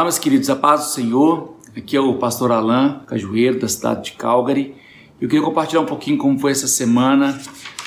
Olá, 0.00 0.06
meus 0.06 0.18
queridos, 0.18 0.48
a 0.48 0.56
paz 0.56 0.80
do 0.80 0.86
Senhor. 0.92 1.56
Aqui 1.76 1.94
é 1.94 2.00
o 2.00 2.14
pastor 2.14 2.50
Alain 2.50 3.00
Cajueiro, 3.06 3.60
da 3.60 3.68
cidade 3.68 4.04
de 4.04 4.12
Calgary. 4.12 4.74
Eu 5.20 5.28
queria 5.28 5.44
compartilhar 5.44 5.82
um 5.82 5.84
pouquinho 5.84 6.16
como 6.16 6.38
foi 6.38 6.52
essa 6.52 6.66
semana. 6.66 7.38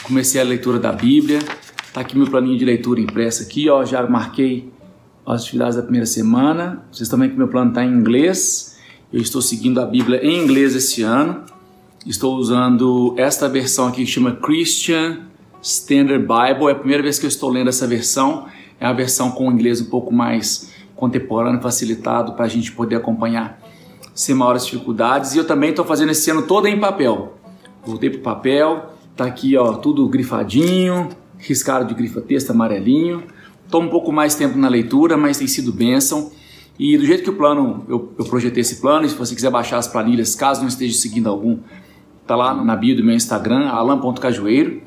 Comecei 0.03 0.39
a 0.39 0.43
leitura 0.43 0.77
da 0.77 0.91
Bíblia. 0.91 1.39
Tá 1.91 2.01
aqui 2.01 2.15
meu 2.15 2.27
planinho 2.27 2.55
de 2.55 2.63
leitura 2.63 3.01
impresso 3.01 3.41
aqui, 3.41 3.67
ó. 3.67 3.83
Já 3.83 4.05
marquei 4.05 4.71
as 5.25 5.41
atividades 5.41 5.75
da 5.75 5.81
primeira 5.81 6.05
semana. 6.05 6.85
Vocês 6.91 7.09
também 7.09 7.31
que 7.31 7.35
meu 7.35 7.47
plano 7.47 7.69
está 7.69 7.83
em 7.83 7.89
inglês. 7.91 8.77
Eu 9.11 9.19
estou 9.19 9.41
seguindo 9.41 9.81
a 9.81 9.85
Bíblia 9.87 10.23
em 10.23 10.43
inglês 10.43 10.75
esse 10.75 11.01
ano. 11.01 11.41
Estou 12.05 12.35
usando 12.35 13.15
esta 13.17 13.49
versão 13.49 13.87
aqui 13.87 14.05
que 14.05 14.11
chama 14.11 14.33
Christian 14.33 15.21
Standard 15.63 16.19
Bible. 16.19 16.67
É 16.67 16.73
a 16.73 16.75
primeira 16.75 17.01
vez 17.01 17.17
que 17.17 17.25
eu 17.25 17.29
estou 17.29 17.49
lendo 17.49 17.69
essa 17.69 17.87
versão. 17.87 18.45
É 18.79 18.85
a 18.85 18.93
versão 18.93 19.31
com 19.31 19.51
inglês 19.51 19.81
um 19.81 19.85
pouco 19.85 20.13
mais 20.13 20.72
contemporâneo 20.95 21.61
facilitado 21.61 22.33
para 22.33 22.45
a 22.45 22.47
gente 22.47 22.71
poder 22.71 22.95
acompanhar 22.95 23.59
sem 24.13 24.35
maiores 24.35 24.65
dificuldades. 24.65 25.33
E 25.33 25.37
eu 25.37 25.45
também 25.45 25.71
estou 25.71 25.85
fazendo 25.85 26.11
esse 26.11 26.29
ano 26.29 26.43
todo 26.43 26.67
em 26.67 26.79
papel. 26.79 27.37
Voltei 27.85 28.09
para 28.09 28.19
o 28.19 28.23
papel, 28.23 28.93
tá 29.15 29.25
aqui 29.25 29.57
ó, 29.57 29.73
tudo 29.73 30.07
grifadinho, 30.07 31.09
riscado 31.37 31.85
de 31.85 31.93
grifa 31.93 32.21
texto 32.21 32.51
amarelinho. 32.51 33.23
Toma 33.69 33.87
um 33.87 33.89
pouco 33.89 34.11
mais 34.11 34.35
tempo 34.35 34.57
na 34.57 34.69
leitura, 34.69 35.17
mas 35.17 35.37
tem 35.37 35.47
sido 35.47 35.71
bênção. 35.73 36.31
E 36.77 36.97
do 36.97 37.05
jeito 37.05 37.23
que 37.23 37.29
o 37.29 37.35
plano, 37.35 37.85
eu, 37.87 38.13
eu 38.17 38.25
projetei 38.25 38.61
esse 38.61 38.77
plano, 38.77 39.05
e 39.05 39.09
se 39.09 39.15
você 39.15 39.35
quiser 39.35 39.51
baixar 39.51 39.77
as 39.77 39.87
planilhas, 39.87 40.35
caso 40.35 40.61
não 40.61 40.67
esteja 40.67 40.97
seguindo 40.97 41.29
algum, 41.29 41.59
tá 42.25 42.35
lá 42.35 42.53
na 42.53 42.75
bio 42.75 42.95
do 42.95 43.03
meu 43.03 43.15
Instagram, 43.15 43.67
alan.cajueiro, 43.67 44.81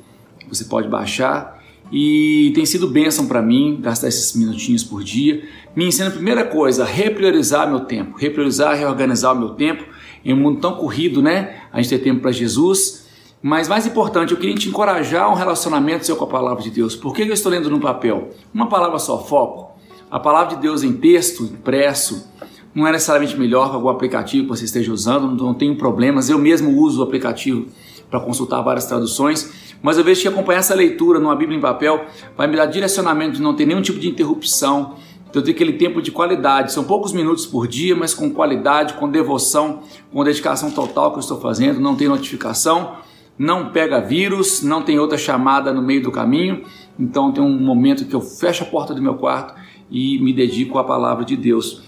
você 0.49 0.65
pode 0.65 0.89
baixar 0.89 1.56
e 1.91 2.53
tem 2.55 2.67
sido 2.67 2.89
bênção 2.89 3.27
para 3.27 3.41
mim 3.41 3.79
gastar 3.81 4.09
esses 4.09 4.35
minutinhos 4.35 4.83
por 4.83 5.05
dia. 5.05 5.45
Me 5.75 5.87
ensina 5.87 6.09
a 6.09 6.13
primeira 6.13 6.45
coisa, 6.45 6.83
a 6.83 6.87
repriorizar 6.87 7.69
meu 7.69 7.81
tempo, 7.81 8.17
repriorizar, 8.17 8.77
reorganizar 8.77 9.33
o 9.35 9.39
meu 9.39 9.51
tempo 9.51 9.85
em 10.25 10.33
um 10.33 10.37
mundo 10.37 10.61
tão 10.61 10.75
corrido, 10.75 11.23
né? 11.23 11.57
A 11.73 11.81
gente 11.81 11.91
tem 11.91 11.99
tempo 11.99 12.21
para 12.23 12.33
Jesus. 12.33 13.07
Mas 13.43 13.69
mais 13.69 13.87
importante, 13.87 14.33
eu 14.33 14.39
queria 14.39 14.57
te 14.57 14.69
encorajar 14.69 15.31
um 15.31 15.35
relacionamento 15.35 16.05
seu 16.05 16.17
com 16.17 16.25
a 16.25 16.29
palavra 16.29 16.63
de 16.63 16.71
Deus. 16.71 16.97
Por 16.97 17.15
que 17.15 17.23
eu 17.23 17.33
estou 17.33 17.53
lendo 17.53 17.71
no 17.71 17.79
papel? 17.79 18.31
Uma 18.53 18.69
palavra 18.69 18.99
só, 18.99 19.23
foco. 19.23 19.77
A 20.11 20.19
palavra 20.19 20.57
de 20.57 20.63
Deus 20.63 20.83
em 20.83 20.95
texto, 20.95 21.45
impresso, 21.45 22.29
não 22.75 22.87
é 22.87 22.93
necessariamente 22.93 23.39
melhor 23.39 23.71
que 23.71 23.77
algum 23.77 23.89
aplicativo 23.89 24.45
que 24.45 24.49
você 24.49 24.65
esteja 24.65 24.93
usando, 24.93 25.43
não 25.43 25.55
tenho 25.55 25.77
problemas. 25.77 26.29
Eu 26.29 26.39
mesmo 26.39 26.77
uso 26.77 27.01
o 27.01 27.03
aplicativo 27.05 27.67
para 28.11 28.21
consultar 28.21 28.63
várias 28.63 28.87
traduções 28.87 29.67
mas 29.83 29.99
eu 29.99 30.05
vejo 30.05 30.23
que 30.23 30.29
acompanhar 30.29 30.59
essa 30.59 30.75
leitura 30.75 31.19
numa 31.19 31.37
Bíblia 31.37 31.59
em 31.59 31.61
papel 31.61 32.07
vai 32.37 32.47
me 32.47 32.57
dar 32.57 32.67
direcionamento 32.67 33.41
não 33.41 33.55
ter 33.55 33.67
nenhum 33.67 33.83
tipo 33.83 33.99
de 33.99 34.09
interrupção, 34.09 34.97
então 35.29 35.43
ter 35.43 35.53
aquele 35.53 35.75
tempo 35.75 36.01
de 36.01 36.11
qualidade. 36.11 36.73
São 36.73 36.85
poucos 36.85 37.13
minutos 37.13 37.47
por 37.47 37.69
dia, 37.69 37.95
mas 37.95 38.15
com 38.15 38.31
qualidade, 38.31 38.95
com 38.95 39.09
devoção, 39.09 39.83
com 40.13 40.25
dedicação 40.25 40.71
total 40.71 41.11
que 41.13 41.19
eu 41.19 41.21
estou 41.21 41.41
fazendo. 41.41 41.81
Não 41.81 41.95
tem 41.95 42.09
notificação, 42.09 42.97
não 43.39 43.71
pega 43.71 44.01
vírus, 44.01 44.63
não 44.63 44.83
tem 44.83 44.99
outra 44.99 45.19
chamada 45.19 45.73
no 45.73 45.83
meio 45.83 46.03
do 46.03 46.11
caminho. 46.11 46.65
Então 46.99 47.31
tem 47.33 47.43
um 47.43 47.59
momento 47.59 48.07
que 48.07 48.15
eu 48.15 48.21
fecho 48.21 48.65
a 48.65 48.67
porta 48.67 48.95
do 48.95 49.03
meu 49.03 49.15
quarto 49.15 49.55
e 49.91 50.19
me 50.19 50.33
dedico 50.33 50.79
à 50.79 50.85
palavra 50.85 51.25
de 51.25 51.37
Deus. 51.37 51.83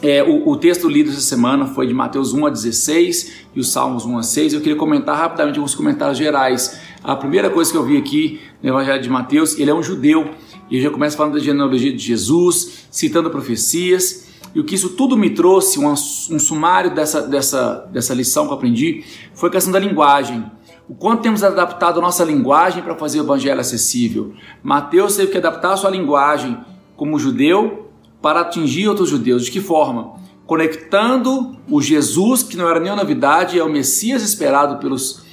É, 0.00 0.22
o, 0.22 0.48
o, 0.48 0.56
texto 0.56 0.88
lido 0.88 1.10
essa 1.10 1.20
semana 1.20 1.66
foi 1.66 1.86
de 1.86 1.92
Mateus 1.92 2.32
1 2.32 2.46
a 2.46 2.50
16 2.50 3.32
e 3.54 3.60
os 3.60 3.70
Salmos 3.70 4.04
1 4.04 4.18
a 4.18 4.22
6. 4.22 4.54
Eu 4.54 4.60
queria 4.60 4.76
comentar 4.76 5.16
rapidamente 5.16 5.58
alguns 5.58 5.74
comentários 5.74 6.16
gerais. 6.16 6.80
A 7.04 7.14
primeira 7.14 7.50
coisa 7.50 7.70
que 7.70 7.76
eu 7.76 7.84
vi 7.84 7.96
aqui 7.96 8.40
no 8.62 8.70
Evangelho 8.70 9.02
de 9.02 9.10
Mateus, 9.10 9.58
ele 9.58 9.70
é 9.70 9.74
um 9.74 9.82
judeu 9.82 10.30
e 10.70 10.80
já 10.80 10.90
começa 10.90 11.16
falando 11.16 11.34
da 11.34 11.38
genealogia 11.38 11.92
de 11.92 12.02
Jesus, 12.02 12.86
citando 12.90 13.30
profecias. 13.30 14.28
E 14.54 14.60
o 14.60 14.64
que 14.64 14.74
isso 14.74 14.90
tudo 14.90 15.16
me 15.16 15.30
trouxe, 15.30 15.78
um, 15.78 15.90
um 15.90 16.38
sumário 16.38 16.94
dessa, 16.94 17.22
dessa, 17.22 17.88
dessa 17.92 18.14
lição 18.14 18.46
que 18.46 18.52
eu 18.52 18.56
aprendi, 18.56 19.04
foi 19.34 19.48
a 19.48 19.52
questão 19.52 19.72
da 19.72 19.78
linguagem. 19.78 20.44
O 20.88 20.94
quanto 20.94 21.22
temos 21.22 21.44
adaptado 21.44 21.98
a 21.98 22.02
nossa 22.02 22.24
linguagem 22.24 22.82
para 22.82 22.96
fazer 22.96 23.20
o 23.20 23.24
Evangelho 23.24 23.60
acessível. 23.60 24.32
Mateus 24.62 25.16
teve 25.16 25.30
que 25.30 25.38
adaptar 25.38 25.74
a 25.74 25.76
sua 25.76 25.90
linguagem 25.90 26.58
como 26.96 27.18
judeu 27.18 27.91
para 28.22 28.40
atingir 28.40 28.88
outros 28.88 29.10
judeus. 29.10 29.44
De 29.44 29.50
que 29.50 29.60
forma? 29.60 30.14
Conectando 30.46 31.56
o 31.68 31.82
Jesus, 31.82 32.42
que 32.42 32.56
não 32.56 32.68
era 32.68 32.78
nenhuma 32.78 33.02
novidade, 33.02 33.58
é 33.58 33.64
o 33.64 33.68
Messias 33.68 34.22
esperado 34.22 34.78
pelos, 34.78 35.24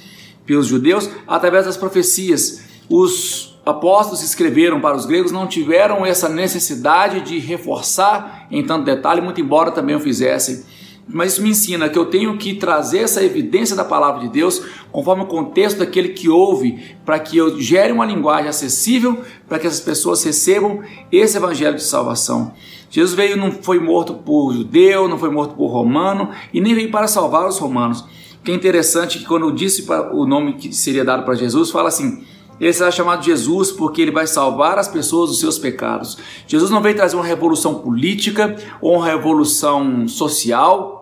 pelos 0.44 0.66
judeus, 0.66 1.08
através 1.26 1.66
das 1.66 1.76
profecias. 1.76 2.62
Os 2.88 3.58
apóstolos 3.64 4.20
que 4.20 4.26
escreveram 4.26 4.80
para 4.80 4.96
os 4.96 5.06
gregos 5.06 5.30
não 5.30 5.46
tiveram 5.46 6.04
essa 6.04 6.28
necessidade 6.28 7.20
de 7.20 7.38
reforçar 7.38 8.46
em 8.50 8.64
tanto 8.64 8.84
detalhe, 8.84 9.20
muito 9.20 9.40
embora 9.40 9.70
também 9.70 9.94
o 9.94 10.00
fizessem. 10.00 10.64
Mas 11.12 11.32
isso 11.32 11.42
me 11.42 11.50
ensina 11.50 11.88
que 11.88 11.98
eu 11.98 12.06
tenho 12.06 12.36
que 12.38 12.54
trazer 12.54 12.98
essa 12.98 13.22
evidência 13.22 13.74
da 13.74 13.84
palavra 13.84 14.20
de 14.20 14.28
Deus 14.28 14.62
conforme 14.92 15.24
o 15.24 15.26
contexto 15.26 15.78
daquele 15.78 16.10
que 16.10 16.28
ouve, 16.28 16.94
para 17.04 17.18
que 17.18 17.36
eu 17.36 17.60
gere 17.60 17.92
uma 17.92 18.06
linguagem 18.06 18.48
acessível 18.48 19.18
para 19.48 19.58
que 19.58 19.66
essas 19.66 19.80
pessoas 19.80 20.22
recebam 20.22 20.80
esse 21.10 21.36
evangelho 21.36 21.76
de 21.76 21.82
salvação. 21.82 22.52
Jesus 22.88 23.14
veio, 23.14 23.36
não 23.36 23.52
foi 23.52 23.78
morto 23.78 24.14
por 24.14 24.52
judeu, 24.52 25.08
não 25.08 25.18
foi 25.18 25.30
morto 25.30 25.54
por 25.54 25.68
romano 25.68 26.30
e 26.52 26.60
nem 26.60 26.74
veio 26.74 26.90
para 26.90 27.06
salvar 27.06 27.46
os 27.48 27.58
romanos. 27.58 28.00
O 28.40 28.42
que 28.42 28.52
é 28.52 28.54
interessante 28.54 29.18
que 29.18 29.24
quando 29.24 29.52
disse 29.52 29.86
o 30.12 30.26
nome 30.26 30.54
que 30.54 30.72
seria 30.72 31.04
dado 31.04 31.24
para 31.24 31.34
Jesus, 31.34 31.70
fala 31.70 31.88
assim: 31.88 32.24
ele 32.60 32.72
será 32.72 32.90
chamado 32.90 33.24
Jesus 33.24 33.72
porque 33.72 34.02
ele 34.02 34.10
vai 34.10 34.26
salvar 34.26 34.78
as 34.78 34.86
pessoas 34.86 35.30
dos 35.30 35.40
seus 35.40 35.58
pecados. 35.58 36.18
Jesus 36.46 36.70
não 36.70 36.82
veio 36.82 36.94
trazer 36.94 37.16
uma 37.16 37.24
revolução 37.24 37.76
política 37.76 38.54
ou 38.82 38.96
uma 38.96 39.06
revolução 39.06 40.06
social, 40.06 40.99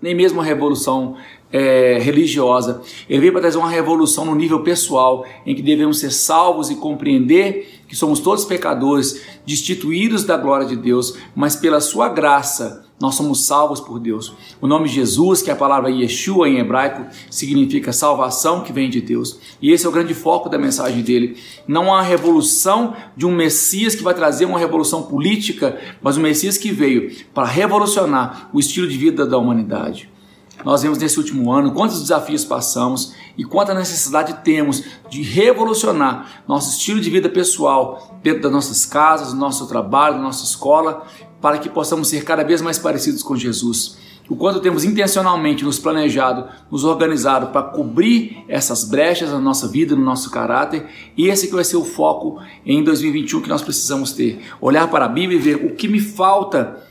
nem 0.00 0.14
mesmo 0.14 0.38
uma 0.38 0.44
revolução 0.44 1.16
é, 1.52 1.98
religiosa. 2.00 2.82
Ele 3.08 3.20
veio 3.20 3.32
para 3.32 3.42
trazer 3.42 3.58
uma 3.58 3.70
revolução 3.70 4.24
no 4.24 4.34
nível 4.34 4.60
pessoal, 4.62 5.24
em 5.46 5.54
que 5.54 5.62
devemos 5.62 5.98
ser 5.98 6.12
salvos 6.12 6.70
e 6.70 6.76
compreender 6.76 7.82
que 7.88 7.96
somos 7.96 8.20
todos 8.20 8.44
pecadores, 8.44 9.22
destituídos 9.46 10.24
da 10.24 10.36
glória 10.36 10.66
de 10.66 10.76
Deus, 10.76 11.16
mas 11.34 11.56
pela 11.56 11.80
sua 11.80 12.08
graça 12.08 12.86
nós 13.00 13.14
somos 13.14 13.44
salvos 13.46 13.80
por 13.80 14.00
Deus. 14.00 14.34
O 14.60 14.66
nome 14.66 14.88
Jesus, 14.88 15.40
que 15.40 15.50
é 15.50 15.52
a 15.52 15.56
palavra 15.56 15.88
Yeshua 15.88 16.48
em 16.48 16.58
hebraico, 16.58 17.06
significa 17.30 17.92
salvação 17.92 18.62
que 18.62 18.72
vem 18.72 18.90
de 18.90 19.00
Deus. 19.00 19.38
E 19.62 19.70
esse 19.70 19.86
é 19.86 19.88
o 19.88 19.92
grande 19.92 20.14
foco 20.14 20.48
da 20.48 20.58
mensagem 20.58 21.00
dele. 21.00 21.36
Não 21.66 21.94
há 21.94 22.02
revolução 22.02 22.96
de 23.16 23.24
um 23.24 23.32
Messias 23.32 23.94
que 23.94 24.02
vai 24.02 24.14
trazer 24.14 24.46
uma 24.46 24.58
revolução 24.58 25.04
política, 25.04 25.78
mas 26.02 26.16
um 26.16 26.22
Messias 26.22 26.58
que 26.58 26.72
veio 26.72 27.12
para 27.32 27.46
revolucionar 27.46 28.50
o 28.52 28.58
estilo 28.58 28.88
de 28.88 28.98
vida 28.98 29.24
da 29.24 29.38
humanidade 29.38 30.10
nós 30.64 30.82
vemos 30.82 30.98
nesse 30.98 31.18
último 31.18 31.52
ano 31.52 31.72
quantos 31.72 32.00
desafios 32.00 32.44
passamos 32.44 33.14
e 33.36 33.44
quanta 33.44 33.72
necessidade 33.74 34.42
temos 34.44 34.82
de 35.08 35.22
revolucionar 35.22 36.42
nosso 36.46 36.76
estilo 36.76 37.00
de 37.00 37.10
vida 37.10 37.28
pessoal 37.28 38.18
dentro 38.22 38.42
das 38.42 38.52
nossas 38.52 38.84
casas, 38.84 39.32
do 39.32 39.38
nosso 39.38 39.66
trabalho, 39.66 40.16
da 40.16 40.22
nossa 40.22 40.44
escola, 40.44 41.06
para 41.40 41.58
que 41.58 41.68
possamos 41.68 42.08
ser 42.08 42.24
cada 42.24 42.42
vez 42.42 42.60
mais 42.60 42.78
parecidos 42.78 43.22
com 43.22 43.36
Jesus. 43.36 43.96
O 44.28 44.36
quanto 44.36 44.60
temos 44.60 44.84
intencionalmente 44.84 45.64
nos 45.64 45.78
planejado, 45.78 46.48
nos 46.70 46.84
organizado 46.84 47.46
para 47.46 47.62
cobrir 47.62 48.44
essas 48.46 48.84
brechas 48.84 49.30
na 49.30 49.38
nossa 49.38 49.66
vida, 49.66 49.96
no 49.96 50.04
nosso 50.04 50.30
caráter, 50.30 50.86
e 51.16 51.28
esse 51.28 51.46
que 51.46 51.54
vai 51.54 51.64
ser 51.64 51.78
o 51.78 51.84
foco 51.84 52.38
em 52.66 52.84
2021 52.84 53.40
que 53.40 53.48
nós 53.48 53.62
precisamos 53.62 54.12
ter. 54.12 54.40
Olhar 54.60 54.90
para 54.90 55.06
a 55.06 55.08
Bíblia 55.08 55.38
e 55.38 55.40
ver 55.40 55.54
o 55.64 55.74
que 55.74 55.88
me 55.88 55.98
falta 55.98 56.87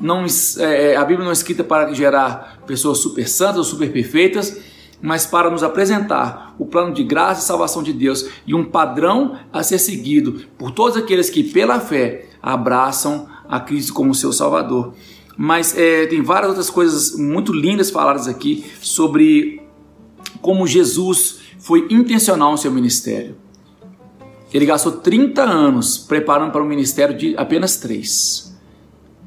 não, 0.00 0.24
é, 0.58 0.92
é, 0.92 0.96
a 0.96 1.04
Bíblia 1.04 1.24
não 1.24 1.30
é 1.30 1.34
escrita 1.34 1.62
para 1.62 1.92
gerar 1.92 2.62
pessoas 2.66 2.98
super 2.98 3.28
santas 3.28 3.58
ou 3.58 3.64
super 3.64 3.92
perfeitas, 3.92 4.58
mas 5.02 5.26
para 5.26 5.50
nos 5.50 5.62
apresentar 5.62 6.54
o 6.58 6.66
plano 6.66 6.92
de 6.92 7.04
graça 7.04 7.42
e 7.42 7.44
salvação 7.44 7.82
de 7.82 7.92
Deus 7.92 8.26
e 8.46 8.54
um 8.54 8.64
padrão 8.64 9.38
a 9.52 9.62
ser 9.62 9.78
seguido 9.78 10.44
por 10.58 10.70
todos 10.70 10.96
aqueles 10.96 11.28
que, 11.28 11.42
pela 11.42 11.80
fé, 11.80 12.26
abraçam 12.42 13.28
a 13.48 13.60
Cristo 13.60 13.92
como 13.92 14.14
seu 14.14 14.32
Salvador. 14.32 14.94
Mas 15.36 15.76
é, 15.76 16.06
tem 16.06 16.22
várias 16.22 16.48
outras 16.48 16.70
coisas 16.70 17.16
muito 17.16 17.52
lindas 17.52 17.90
faladas 17.90 18.28
aqui 18.28 18.64
sobre 18.80 19.62
como 20.40 20.66
Jesus 20.66 21.40
foi 21.58 21.86
intencional 21.90 22.52
no 22.52 22.58
seu 22.58 22.70
ministério. 22.70 23.36
Ele 24.52 24.66
gastou 24.66 24.92
30 24.92 25.42
anos 25.42 25.96
preparando 25.96 26.52
para 26.52 26.62
um 26.62 26.66
ministério 26.66 27.16
de 27.16 27.36
apenas 27.36 27.76
três. 27.76 28.49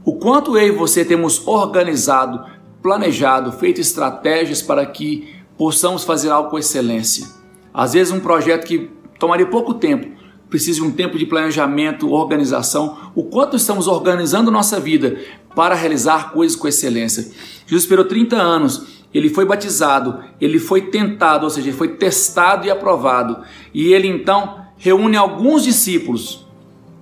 O 0.05 0.15
quanto 0.15 0.57
eu 0.57 0.67
e 0.67 0.71
você 0.71 1.05
temos 1.05 1.47
organizado, 1.47 2.45
planejado, 2.81 3.53
feito 3.53 3.79
estratégias 3.79 4.61
para 4.61 4.85
que 4.85 5.33
possamos 5.57 6.03
fazer 6.03 6.29
algo 6.29 6.50
com 6.50 6.59
excelência. 6.59 7.25
Às 7.73 7.94
vezes 7.94 8.11
um 8.11 8.19
projeto 8.19 8.65
que 8.65 8.89
tomaria 9.17 9.45
pouco 9.45 9.73
tempo, 9.73 10.07
precisa 10.50 10.81
de 10.81 10.85
um 10.85 10.91
tempo 10.91 11.17
de 11.17 11.25
planejamento, 11.25 12.11
organização. 12.11 13.11
O 13.15 13.23
quanto 13.23 13.55
estamos 13.55 13.88
organizando 13.88 14.51
nossa 14.51 14.77
vida 14.77 15.17
para 15.55 15.73
realizar 15.73 16.33
coisas 16.33 16.57
com 16.57 16.67
excelência. 16.67 17.31
Jesus 17.65 17.83
esperou 17.83 18.03
30 18.03 18.35
anos, 18.35 19.03
ele 19.13 19.29
foi 19.29 19.45
batizado, 19.45 20.19
ele 20.41 20.59
foi 20.59 20.81
tentado, 20.81 21.45
ou 21.45 21.50
seja, 21.50 21.69
ele 21.69 21.77
foi 21.77 21.95
testado 21.95 22.67
e 22.67 22.69
aprovado. 22.71 23.41
E 23.73 23.94
ele 23.94 24.09
então 24.09 24.65
reúne 24.75 25.15
alguns 25.15 25.63
discípulos 25.63 26.45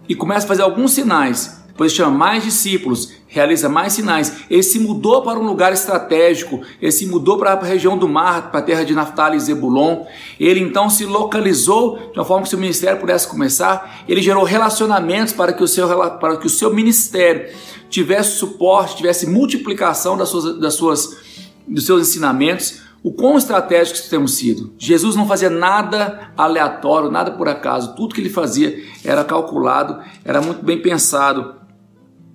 e 0.08 0.14
começa 0.14 0.46
a 0.46 0.48
fazer 0.48 0.62
alguns 0.62 0.92
sinais 0.92 1.61
depois 1.82 1.94
chama 1.94 2.16
mais 2.16 2.44
discípulos, 2.44 3.12
realiza 3.28 3.68
mais 3.68 3.94
sinais. 3.94 4.44
Ele 4.52 4.62
se 4.62 4.78
mudou 4.78 5.24
para 5.24 5.40
um 5.40 5.44
lugar 5.44 5.74
estratégico, 5.74 6.62
ele 6.80 6.92
se 6.92 7.08
mudou 7.08 7.40
para 7.40 7.54
a 7.54 7.64
região 7.64 7.98
do 7.98 8.08
mar, 8.08 8.52
para 8.52 8.60
a 8.60 8.64
terra 8.64 8.84
de 8.84 8.94
Naftali 8.94 9.36
e 9.36 9.40
Zebulon. 9.40 10.06
Ele 10.40 10.60
então 10.60 10.92
se 10.92 11.06
localizou 11.06 11.98
de 12.14 12.20
uma 12.20 12.26
forma 12.26 12.44
que 12.44 12.50
seu 12.50 12.60
ministério 12.60 13.00
pudesse 13.00 13.28
começar. 13.28 14.04
Ele 14.08 14.22
gerou 14.22 14.44
relacionamentos 14.44 15.34
para 15.34 15.54
que 15.54 15.64
o 15.64 15.68
seu, 15.68 15.88
para 16.20 16.38
que 16.38 16.46
o 16.46 16.50
seu 16.52 16.72
ministério 16.72 17.52
tivesse 17.90 18.38
suporte, 18.38 18.98
tivesse 18.98 19.26
multiplicação 19.26 20.16
das 20.16 20.30
suas, 20.30 20.60
das 20.60 20.76
suas, 20.76 21.18
dos 21.68 21.84
seus 21.84 22.08
ensinamentos. 22.08 22.80
O 23.04 23.12
quão 23.12 23.40
estratégicos 23.40 24.02
temos 24.02 24.36
sido. 24.36 24.72
Jesus 24.78 25.16
não 25.16 25.28
fazia 25.28 25.50
nada 25.50 26.32
aleatório, 26.38 27.10
nada 27.10 27.32
por 27.32 27.50
acaso. 27.50 27.96
Tudo 27.96 28.14
que 28.14 28.22
ele 28.22 28.30
fazia 28.30 28.80
era 29.04 29.24
calculado, 29.24 30.00
era 30.24 30.40
muito 30.40 30.64
bem 30.64 30.80
pensado. 30.80 31.61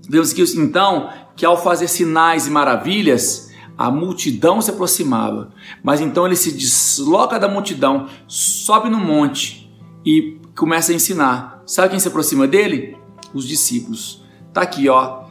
Vemos 0.08 0.32
que 0.32 0.42
então 0.56 1.10
que 1.34 1.44
ao 1.44 1.60
fazer 1.62 1.88
sinais 1.88 2.46
e 2.46 2.50
maravilhas, 2.50 3.50
a 3.76 3.90
multidão 3.90 4.60
se 4.60 4.70
aproximava. 4.70 5.50
Mas 5.82 6.00
então 6.00 6.26
ele 6.26 6.36
se 6.36 6.52
desloca 6.52 7.38
da 7.38 7.48
multidão, 7.48 8.08
sobe 8.26 8.88
no 8.88 8.98
monte 8.98 9.70
e 10.04 10.38
começa 10.56 10.92
a 10.92 10.94
ensinar. 10.94 11.62
Sabe 11.66 11.90
quem 11.90 11.98
se 11.98 12.08
aproxima 12.08 12.46
dele? 12.46 12.96
Os 13.34 13.46
discípulos. 13.46 14.24
Tá 14.52 14.62
aqui, 14.62 14.88
ó. 14.88 15.24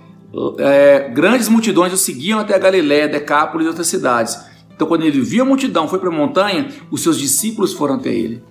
É, 0.59 1.09
grandes 1.09 1.47
multidões 1.47 1.93
o 1.93 1.97
seguiam 1.97 2.39
até 2.39 2.53
a 2.53 2.59
Galiléia, 2.59 3.07
Decápolis 3.07 3.65
e 3.65 3.69
outras 3.69 3.87
cidades. 3.87 4.37
Então, 4.75 4.85
quando 4.85 5.03
ele 5.03 5.21
viu 5.21 5.43
a 5.43 5.47
multidão, 5.47 5.87
foi 5.87 5.97
para 5.99 6.09
a 6.09 6.11
montanha, 6.11 6.67
os 6.91 7.01
seus 7.01 7.17
discípulos 7.17 7.73
foram 7.73 7.95
até 7.95 8.13
ele. 8.13 8.43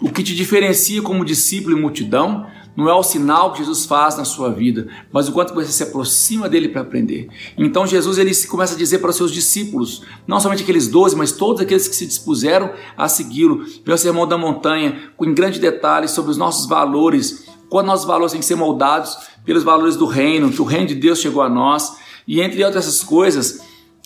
O 0.00 0.10
que 0.10 0.22
te 0.22 0.34
diferencia 0.34 1.02
como 1.02 1.24
discípulo 1.24 1.76
e 1.76 1.80
multidão 1.80 2.46
não 2.78 2.88
é 2.88 2.94
o 2.94 3.02
sinal 3.02 3.50
que 3.50 3.58
Jesus 3.58 3.86
faz 3.86 4.16
na 4.16 4.24
sua 4.24 4.52
vida, 4.52 4.86
mas 5.12 5.28
o 5.28 5.32
quanto 5.32 5.52
você 5.52 5.72
se 5.72 5.82
aproxima 5.82 6.48
dele 6.48 6.68
para 6.68 6.82
aprender. 6.82 7.28
Então 7.58 7.84
Jesus 7.84 8.18
ele 8.18 8.32
começa 8.46 8.74
a 8.74 8.78
dizer 8.78 9.00
para 9.00 9.10
os 9.10 9.16
seus 9.16 9.32
discípulos, 9.32 10.02
não 10.28 10.38
somente 10.38 10.62
aqueles 10.62 10.86
doze, 10.86 11.16
mas 11.16 11.32
todos 11.32 11.60
aqueles 11.60 11.88
que 11.88 11.96
se 11.96 12.06
dispuseram 12.06 12.70
a 12.96 13.08
segui-lo, 13.08 13.64
pelo 13.84 13.98
sermão 13.98 14.28
da 14.28 14.38
montanha, 14.38 15.10
com 15.16 15.34
grande 15.34 15.58
detalhes 15.58 16.12
sobre 16.12 16.30
os 16.30 16.36
nossos 16.36 16.68
valores, 16.68 17.48
quando 17.68 17.88
nossos 17.88 18.06
valores 18.06 18.30
têm 18.30 18.40
que 18.40 18.46
ser 18.46 18.54
moldados 18.54 19.18
pelos 19.44 19.64
valores 19.64 19.96
do 19.96 20.06
reino, 20.06 20.52
que 20.52 20.62
o 20.62 20.64
reino 20.64 20.86
de 20.86 20.94
Deus 20.94 21.18
chegou 21.18 21.42
a 21.42 21.48
nós, 21.48 21.96
e 22.28 22.40
entre 22.40 22.62
outras 22.62 23.02
coisas, 23.02 23.60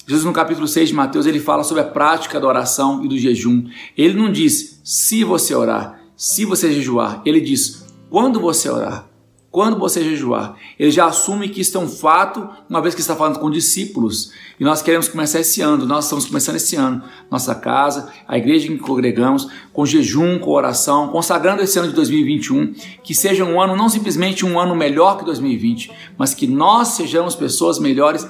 Jesus 0.07 0.25
no 0.25 0.33
capítulo 0.33 0.67
6 0.67 0.89
de 0.89 0.95
Mateus, 0.95 1.27
ele 1.27 1.41
fala 1.41 1.63
sobre 1.63 1.83
a 1.83 1.87
prática 1.87 2.41
da 2.41 2.49
oração 2.49 3.05
e 3.05 3.09
do 3.09 3.19
jejum. 3.19 3.67
Ele 3.99 4.15
não 4.15 4.33
diz 4.33 4.81
se 4.83 5.25
você 5.25 5.55
orar, 5.55 6.01
se 6.17 6.47
você 6.47 6.73
jejuar, 6.73 7.21
ele 7.27 7.41
diz 7.41 7.82
quando 8.13 8.39
você 8.39 8.69
orar, 8.69 9.07
quando 9.51 9.79
você 9.79 10.05
jejuar, 10.05 10.55
ele 10.79 10.91
já 10.91 11.07
assume 11.07 11.49
que 11.49 11.63
isso 11.63 11.79
é 11.79 11.81
um 11.81 11.89
fato, 11.89 12.47
uma 12.69 12.83
vez 12.83 12.95
que 12.95 13.01
está 13.01 13.17
falando 13.17 13.39
com 13.39 13.51
discípulos. 13.51 14.33
E 14.61 14.65
nós 14.65 14.83
queremos 14.83 15.09
começar 15.09 15.41
esse 15.41 15.63
ano, 15.63 15.87
nós 15.87 16.05
estamos 16.05 16.27
começando 16.27 16.57
esse 16.57 16.77
ano, 16.77 17.03
nossa 17.31 17.55
casa, 17.55 18.13
a 18.29 18.37
igreja 18.37 18.71
em 18.71 18.77
que 18.77 18.83
congregamos, 18.83 19.49
com 19.73 19.87
jejum, 19.87 20.39
com 20.39 20.51
oração, 20.51 21.09
consagrando 21.09 21.63
esse 21.63 21.79
ano 21.79 21.89
de 21.89 21.95
2021, 21.95 22.75
que 23.03 23.15
seja 23.15 23.47
um 23.47 23.59
ano, 23.59 23.75
não 23.75 23.89
simplesmente 23.89 24.45
um 24.45 24.61
ano 24.61 24.77
melhor 24.77 25.17
que 25.17 25.25
2020, 25.25 25.91
mas 26.19 26.35
que 26.35 26.47
nós 26.47 26.89
sejamos 26.89 27.35
pessoas 27.35 27.79
melhores 27.79 28.29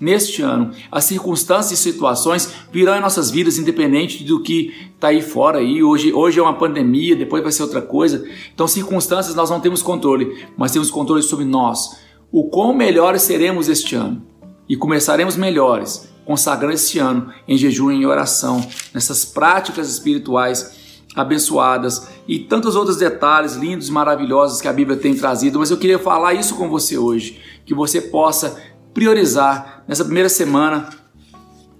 neste 0.00 0.42
ano. 0.42 0.70
As 0.90 1.04
circunstâncias 1.04 1.78
e 1.78 1.82
situações 1.82 2.50
virão 2.72 2.96
em 2.96 3.00
nossas 3.00 3.30
vidas, 3.30 3.58
independente 3.58 4.24
do 4.24 4.42
que 4.42 4.72
está 4.94 5.08
aí 5.08 5.22
fora. 5.22 5.58
Aí. 5.58 5.82
Hoje, 5.82 6.12
hoje 6.12 6.38
é 6.38 6.42
uma 6.42 6.58
pandemia, 6.58 7.16
depois 7.16 7.42
vai 7.42 7.52
ser 7.52 7.62
outra 7.62 7.82
coisa. 7.82 8.26
Então, 8.54 8.66
circunstâncias 8.66 9.34
nós 9.34 9.50
não 9.50 9.60
temos 9.60 9.82
controle, 9.82 10.46
mas 10.56 10.72
temos 10.72 10.90
controle 10.90 11.22
sobre 11.22 11.44
nós. 11.44 11.98
O 12.30 12.44
quão 12.48 12.74
melhores 12.74 13.22
seremos 13.22 13.68
este 13.68 13.94
ano. 13.94 14.22
E 14.68 14.76
começaremos 14.76 15.36
melhores, 15.36 16.08
consagrando 16.24 16.74
este 16.74 16.98
ano 16.98 17.32
em 17.46 17.56
jejum 17.56 17.90
e 17.90 17.96
em 17.96 18.06
oração, 18.06 18.66
nessas 18.94 19.24
práticas 19.24 19.90
espirituais 19.90 20.84
abençoadas 21.14 22.08
e 22.26 22.40
tantos 22.40 22.74
outros 22.74 22.96
detalhes 22.96 23.54
lindos 23.54 23.88
e 23.88 23.92
maravilhosos 23.92 24.60
que 24.60 24.68
a 24.68 24.72
Bíblia 24.72 24.96
tem 24.96 25.14
trazido, 25.14 25.58
mas 25.58 25.70
eu 25.70 25.76
queria 25.76 25.98
falar 25.98 26.34
isso 26.34 26.56
com 26.56 26.68
você 26.68 26.98
hoje, 26.98 27.40
que 27.64 27.74
você 27.74 28.00
possa 28.00 28.60
priorizar. 28.94 29.84
Nessa 29.86 30.04
primeira 30.04 30.28
semana 30.28 30.88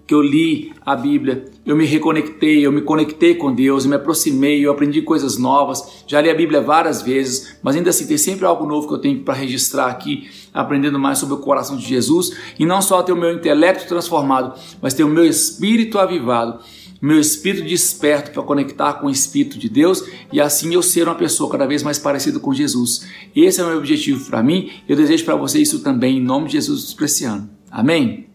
que 0.07 0.13
eu 0.13 0.21
li 0.21 0.75
a 0.85 0.95
Bíblia, 0.95 1.47
eu 1.65 1.75
me 1.75 1.87
reconectei, 1.87 2.67
eu 2.67 2.71
me 2.71 2.83
conectei 2.83 3.37
com 3.37 3.55
Deus, 3.55 3.85
eu 3.85 3.91
me 3.91 3.97
aproximei, 3.97 4.61
eu 4.61 4.71
aprendi 4.71 5.01
coisas 5.01 5.39
novas. 5.39 6.05
Já 6.07 6.21
li 6.21 6.29
a 6.29 6.35
Bíblia 6.35 6.61
várias 6.61 7.01
vezes, 7.01 7.57
mas 7.63 7.75
ainda 7.75 7.89
assim 7.89 8.07
tem 8.07 8.19
sempre 8.19 8.45
algo 8.45 8.67
novo 8.67 8.87
que 8.87 8.93
eu 8.93 8.99
tenho 8.99 9.21
para 9.21 9.33
registrar 9.33 9.87
aqui, 9.87 10.29
aprendendo 10.53 10.99
mais 10.99 11.17
sobre 11.19 11.37
o 11.37 11.39
coração 11.39 11.77
de 11.77 11.87
Jesus. 11.87 12.37
E 12.59 12.67
não 12.67 12.83
só 12.83 13.03
ter 13.03 13.13
o 13.13 13.17
meu 13.17 13.33
intelecto 13.33 13.89
transformado, 13.89 14.53
mas 14.83 14.93
ter 14.93 15.05
o 15.05 15.09
meu 15.09 15.25
espírito 15.25 15.99
avivado 15.99 16.59
meu 17.07 17.21
espírito 17.21 17.67
desperto 17.67 18.31
para 18.31 18.43
conectar 18.43 18.95
com 18.95 19.07
o 19.07 19.11
Espírito 19.11 19.59
de 19.59 19.69
Deus 19.69 20.05
e 20.33 20.41
assim 20.41 20.75
eu 20.75 20.83
ser 20.83 21.07
uma 21.07 21.15
pessoa 21.15 21.51
cada 21.51 21.67
vez 21.67 21.83
mais 21.83 21.99
parecida 21.99 22.39
com 22.39 22.53
Jesus. 22.55 23.07
Esse 23.35 23.61
é 23.61 23.65
o 23.65 23.69
meu 23.69 23.79
objetivo 23.79 24.25
para 24.27 24.43
mim 24.43 24.71
eu 24.89 24.97
desejo 24.97 25.25
para 25.25 25.37
você 25.37 25.59
isso 25.61 25.81
também, 25.81 26.19
em 26.19 26.23
nome 26.23 26.47
de 26.47 26.55
Jesus, 26.55 26.93
para 26.95 27.07
esse 27.07 27.25
ano. 27.25 27.49
Amém? 27.71 28.34